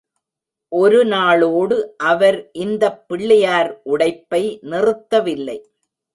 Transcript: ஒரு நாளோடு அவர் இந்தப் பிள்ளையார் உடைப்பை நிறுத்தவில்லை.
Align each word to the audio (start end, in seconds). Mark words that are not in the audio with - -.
ஒரு 0.71 1.05
நாளோடு 1.05 1.77
அவர் 1.97 2.51
இந்தப் 2.51 3.07
பிள்ளையார் 3.07 3.81
உடைப்பை 3.85 4.43
நிறுத்தவில்லை. 4.63 5.57